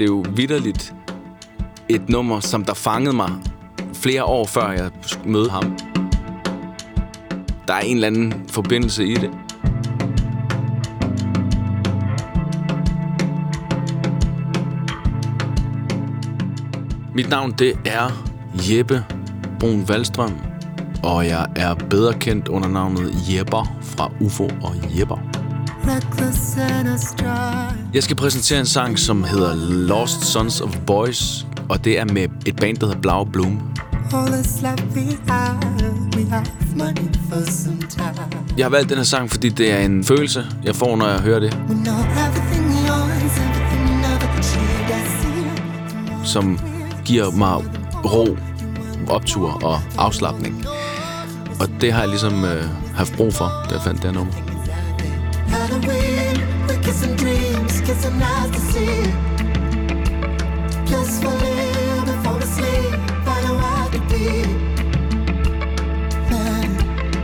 [0.00, 0.94] det er jo vidderligt
[1.88, 3.30] et nummer, som der fangede mig
[3.94, 4.90] flere år før jeg
[5.24, 5.76] mødte ham.
[7.68, 9.30] Der er en eller anden forbindelse i det.
[17.14, 19.04] Mit navn det er Jeppe
[19.58, 20.38] Brun Valstrøm,
[21.02, 25.18] og jeg er bedre kendt under navnet Jepper fra UFO og Jepper.
[27.94, 29.54] Jeg skal præsentere en sang, som hedder
[29.86, 33.60] Lost Sons of Boys, og det er med et band, der hedder Blau Bloom.
[38.56, 41.20] Jeg har valgt den her sang, fordi det er en følelse, jeg får, når jeg
[41.20, 41.58] hører det.
[46.24, 46.58] Som
[47.04, 47.54] giver mig
[48.04, 48.36] ro,
[49.08, 50.64] optur og afslappning.
[51.60, 52.64] Og det har jeg ligesom øh,
[52.94, 54.32] haft brug for, da jeg fandt det her nummer.
[55.48, 57.49] Halloween, we're kissing
[57.80, 59.12] dreams, kissing eyes to see.
[60.86, 61.30] Just for
[62.04, 62.92] before we sleep,
[63.24, 64.26] find out what to be.
[66.30, 66.68] Man,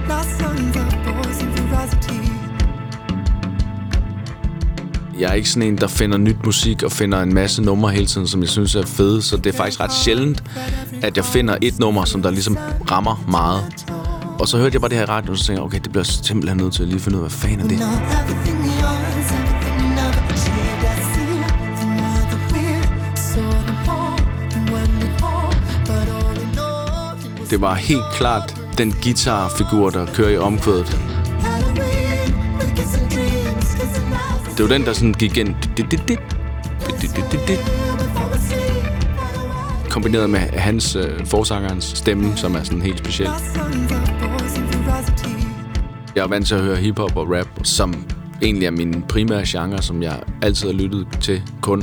[0.08, 2.32] lost sons of boys and ferocity.
[5.18, 8.06] Jeg er ikke sådan en, der finder nyt musik og finder en masse numre hele
[8.06, 9.22] tiden, som jeg synes er fede.
[9.22, 10.42] Så det er faktisk ret sjældent,
[11.02, 12.58] at jeg finder et nummer, som der ligesom
[12.90, 13.64] rammer meget.
[14.40, 15.90] Og så hørte jeg bare det her i radioen, og så tænkte jeg, okay, det
[15.90, 19.15] bliver simpelthen nødt til at lige finde ud af, hvad fanden er det?
[27.50, 31.00] Det var helt klart den guitarfigur, der kører i omkvædet.
[34.56, 35.54] Det var den, der sådan gik ind.
[39.90, 43.30] Kombineret med hans øh, forsangerens stemme, som er sådan helt speciel.
[46.14, 48.06] Jeg er vant til at høre hiphop og rap, som
[48.42, 51.82] egentlig er min primære genre, som jeg altid har lyttet til kun.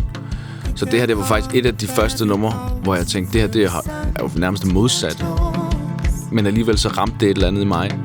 [0.76, 2.52] Så det her, det var faktisk et af de første numre,
[2.84, 5.26] hvor jeg tænkte, det her det er jo nærmest modsat.
[6.34, 8.00] Men alligevel så ramte det et eller andet i mig.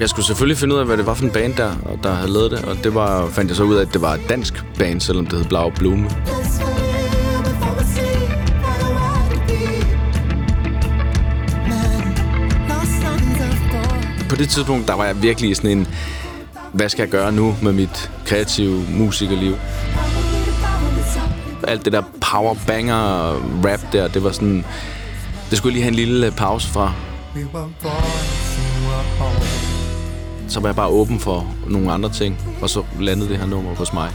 [0.00, 2.32] Jeg skulle selvfølgelig finde ud af, hvad det var for en band, der, der havde
[2.32, 2.64] lavet det.
[2.64, 5.26] Og det var, fandt jeg så ud af, at det var et dansk band, selvom
[5.26, 6.08] det hed Blau Blume.
[14.28, 15.86] På det tidspunkt, der var jeg virkelig sådan en,
[16.72, 19.56] hvad skal jeg gøre nu med mit kreative musikerliv?
[21.68, 22.02] Alt det der
[22.32, 23.32] power banger
[23.64, 24.64] rap der, det var sådan,
[25.50, 26.92] det skulle lige have en lille øh, pause fra.
[30.48, 33.74] Så var jeg bare åben for nogle andre ting, og så landede det her nummer
[33.74, 34.10] hos mig.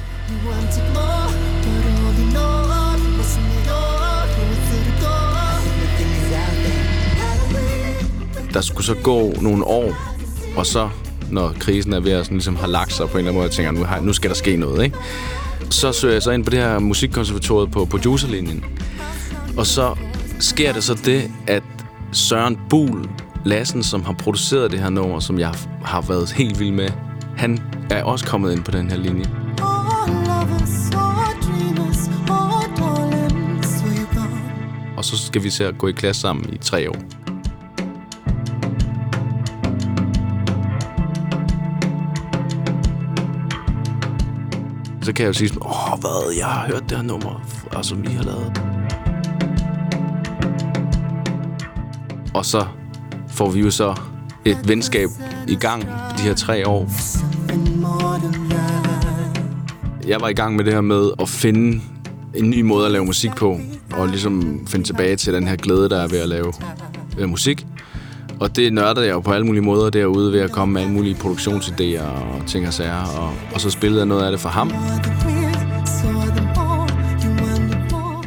[8.54, 9.96] Der skulle så gå nogle år,
[10.58, 10.90] og så,
[11.34, 13.54] når krisen er ved at sådan, ligesom have lagt sig på en eller anden måde,
[13.54, 14.98] tænker nu, nu, nu skal der ske noget, ikke?
[15.70, 18.66] Så søger jeg så ind på det her musikkonservatoriet på producerlinjen.
[19.58, 19.96] Og så
[20.40, 21.64] sker det så det, at
[22.12, 23.10] Søren Bul
[23.46, 26.90] Lassen, som har produceret det her nummer, som jeg har været helt vild med,
[27.38, 29.26] han er også kommet ind på den her linje.
[34.98, 37.23] Og så skal vi se at gå i klasse sammen i tre år.
[45.04, 47.42] Så kan jeg jo sige sådan, åh, hvad, jeg har hørt det her nummer,
[47.76, 48.62] altså, som I har lavet.
[52.34, 52.66] Og så
[53.28, 53.96] får vi jo så
[54.46, 55.10] et venskab
[55.48, 55.84] i gang
[56.18, 56.90] de her tre år.
[60.08, 61.82] Jeg var i gang med det her med at finde
[62.36, 63.60] en ny måde at lave musik på,
[63.92, 66.54] og ligesom finde tilbage til den her glæde, der er ved at lave
[67.18, 67.66] øh, musik.
[68.40, 70.94] Og det nørdede jeg jo på alle mulige måder derude ved at komme med alle
[70.94, 73.04] mulige produktionsidéer og ting og sager.
[73.20, 74.72] Og, og så spillede jeg noget af det for ham.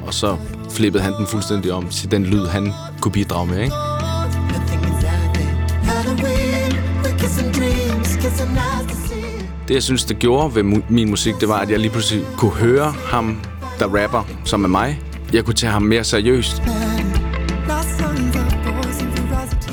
[0.06, 0.36] Og så
[0.70, 3.72] flippede han den fuldstændig om til den lyd, han kunne bidrage med, ikke?
[9.68, 12.24] Det, jeg synes, det gjorde ved mu- min musik, det var, at jeg lige pludselig
[12.36, 13.40] kunne høre ham,
[13.78, 15.00] der rapper, som er mig.
[15.32, 16.62] Jeg kunne tage ham mere seriøst.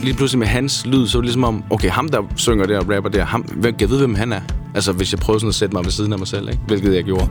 [0.03, 2.79] Lige pludselig med hans lyd, så var det ligesom om, okay, ham der synger der
[2.79, 4.41] og rapper der, ham, hvem, jeg ved, hvem han er.
[4.75, 6.61] Altså, hvis jeg prøver sådan at sætte mig ved siden af mig selv, ikke?
[6.67, 7.29] hvilket jeg gjorde.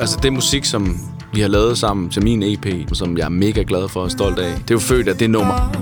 [0.00, 0.98] Altså, det musik, som
[1.32, 4.38] vi har lavet sammen til min EP, som jeg er mega glad for og stolt
[4.38, 5.72] af, det er jo født af det nummer.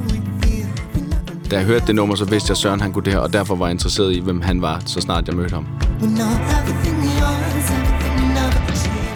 [1.50, 3.32] Da jeg hørte det nummer, så vidste jeg, at Søren han kunne det her, og
[3.32, 5.66] derfor var jeg interesseret i, hvem han var, så snart jeg mødte ham.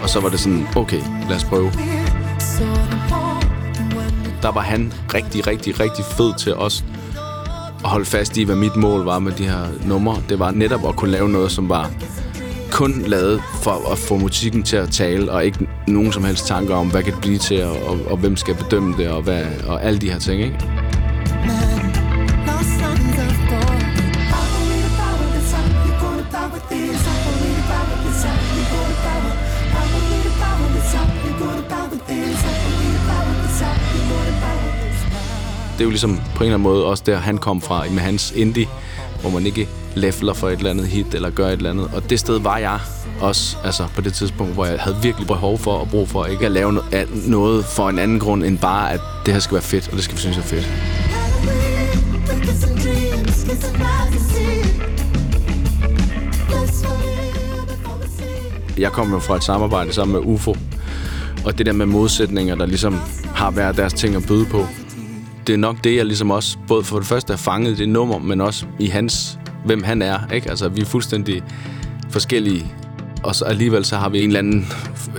[0.03, 1.71] Og så var det sådan, okay, lad os prøve
[4.43, 6.85] der var han rigtig, rigtig, rigtig fed til os
[7.83, 10.21] at holde fast i, hvad mit mål var med de her numre.
[10.29, 11.91] Det var netop at kunne lave noget, som var
[12.71, 16.75] kun lavet for at få musikken til at tale, og ikke nogen som helst tanker
[16.75, 19.45] om, hvad kan det blive til, og, og, og hvem skal bedømme det, og, hvad,
[19.67, 20.82] og alle de her ting, ikke?
[35.73, 37.99] Det er jo ligesom på en eller anden måde også der, han kom fra med
[37.99, 38.67] hans indie,
[39.21, 41.89] hvor man ikke leveler for et eller andet hit eller gør et eller andet.
[41.93, 42.79] Og det sted var jeg
[43.21, 46.45] også altså på det tidspunkt, hvor jeg havde virkelig behov for og brug for ikke
[46.45, 46.79] at lave
[47.27, 50.03] noget for en anden grund end bare, at det her skal være fedt, og det
[50.03, 50.69] skal vi synes er fedt.
[58.77, 60.55] Jeg kommer fra et samarbejde sammen med UFO,
[61.45, 62.99] og det der med modsætninger, der ligesom
[63.35, 64.67] har været deres ting at byde på,
[65.47, 68.17] det er nok det, jeg ligesom også, både for det første har fanget det nummer,
[68.17, 70.19] men også i hans, hvem han er.
[70.33, 70.49] Ikke?
[70.49, 71.43] Altså, vi er fuldstændig
[72.09, 72.73] forskellige,
[73.23, 74.67] og så alligevel så har vi en eller anden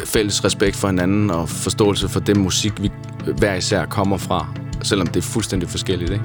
[0.05, 2.91] fælles respekt for hinanden og forståelse for den musik, vi
[3.39, 4.47] hver især kommer fra,
[4.83, 6.11] selvom det er fuldstændig forskelligt.
[6.11, 6.25] Ikke?